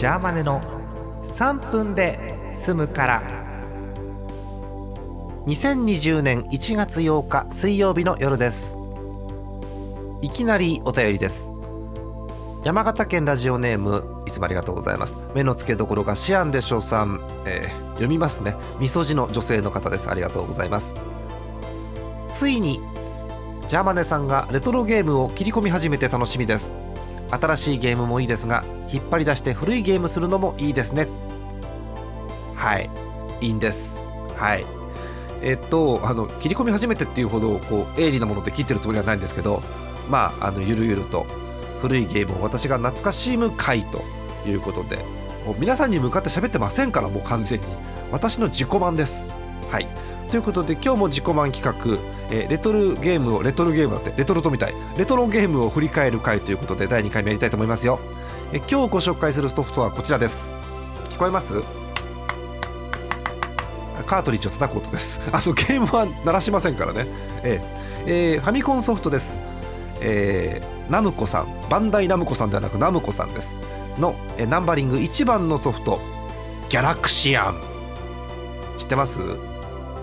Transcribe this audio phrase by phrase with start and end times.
[0.00, 0.62] ジャーマネの
[1.24, 3.22] 3分で済むから。
[5.44, 8.78] 2020年1月8日水曜日の夜です。
[10.22, 11.52] いきなりお便りです。
[12.64, 15.18] 山形県ラジオネームいつもありがとうございます。
[15.34, 18.54] 目の付けどころがシアンでしょうさん、えー、読みますね。
[18.78, 20.08] みそじの女性の方です。
[20.08, 20.96] ありがとうございます。
[22.32, 22.80] ついに
[23.68, 26.74] ジャーマネさんがレトロゲームを切り込み始めて楽しみです。
[27.30, 31.06] 新しいゲームもいいですが引っ張り出して古いゲームするのもいいですね。
[32.56, 32.90] はい。
[33.40, 34.08] いいんです。
[34.36, 34.64] はい。
[35.42, 39.62] えっとあの切り込み始めてっていうほどこう鋭利なもので切ってるつもりはないんですけど
[40.10, 41.24] まああのゆるゆると
[41.80, 44.02] 古いゲームを私が懐かしむ回と
[44.46, 44.96] いうことで
[45.46, 47.66] もう皆さんに向かって喋ってませんからもう完全に。
[48.12, 49.32] 私の自己満です。
[49.70, 49.86] はい。
[50.30, 51.98] ということで今日も自己満企画、
[52.30, 54.74] え、レトルゲームをレトルゲームだってレトルトみたい。
[54.96, 57.98] レトロゲームを振り返る回ということで第2回目やりたいと思いますよ、
[58.52, 60.54] え、今日ご紹介するソフトはこちらです。
[61.08, 61.54] 聞こえます？
[64.06, 65.20] カートリッジを叩く音です。
[65.30, 67.06] あのゲームは鳴らしませんからね。
[67.42, 67.60] え、
[68.06, 69.36] えー、ファミコンソフトです。
[70.00, 71.46] えー、ナムコさん。
[71.68, 73.58] バンダイナムコさんではなくナムコさんです。
[73.98, 76.00] の、えナンバリング1番のソフト。
[76.70, 77.60] ギャラクシアン。
[78.78, 79.20] 知ってます？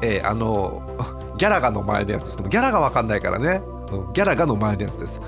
[0.00, 0.82] えー、あの
[1.42, 2.48] ギャラガの前のやつです。
[2.48, 5.20] ギャラが分かんないからね、うん、ギャラガの前のやつです。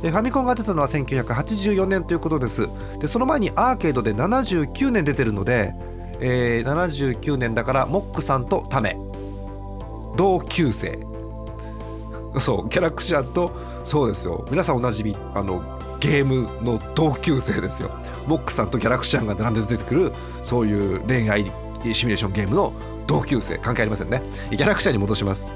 [0.00, 2.66] でファミコンが出たのは1984年ということです。
[2.98, 5.74] でその前にアーケードで79年出てるので、
[6.20, 8.96] えー、79年だからモックさんとタメ。
[10.16, 11.06] 同級生。
[12.38, 14.46] そうギャラクシアンとそうですよ。
[14.50, 15.60] 皆さんおなじみあの
[16.00, 17.90] ゲームの同級生ですよ。
[18.26, 22.72] モックさんとギャラクシアンが並んで出てくるそういう恋愛シミュレーションゲームの
[23.08, 24.22] 同級生関係ありませんね。
[24.50, 25.46] ギャラクシアに戻します。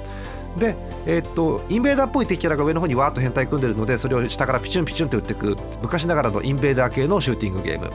[0.57, 0.75] で、
[1.07, 7.91] えー、っとインベーダーっぽい敵キャラが上の方にわーっと変態組んでるのでそれを下からピチュンピチュンって打っていく昔ながらのインベーダー系のシューティングゲーム、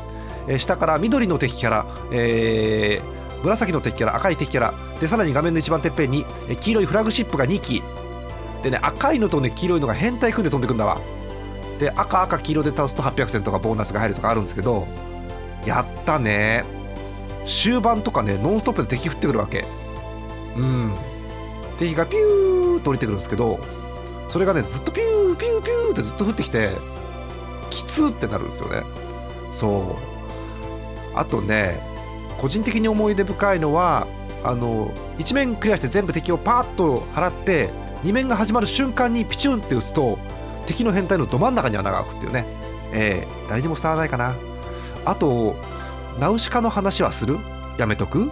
[0.47, 4.73] えー、下から緑の敵キャラ、えー、紫の敵キャラ赤い敵キャラ。
[4.99, 6.25] でさらに画面の一番てっぺんに
[6.59, 7.83] 黄色いフラグシップが2機。
[8.63, 10.99] でね赤いのとね黄色いのが変態組んで飛んでくんだわ。
[11.79, 14.87] で赤赤黄色で倒すと800点とかボーナスが入るとかあるんですけど
[15.65, 16.65] やったね。
[17.47, 19.65] 終盤とかねノンストップで敵降ってくるわけ。
[20.55, 20.93] うん。
[21.77, 23.59] 敵がピューと降りてくるんですけど
[24.29, 26.71] それがねずっとピューピューピューってずっと降ってきて
[27.69, 28.83] きつってなるんですよね。
[29.51, 29.97] そ
[31.13, 31.17] う。
[31.17, 31.79] あとね
[32.37, 34.07] 個人的に思い出深いのは
[34.43, 37.69] あの1面クリアして全部敵をパーッと払って
[38.03, 40.19] 2面が始まる瞬間にピチュンって打つと
[40.67, 42.45] 敵の変態のど真ん中に穴が開くっていうね。
[42.93, 44.35] えー、誰にも伝わらないかな。
[45.05, 45.55] あと
[46.19, 47.37] ナウシカの話はする？
[47.77, 48.31] やめとく？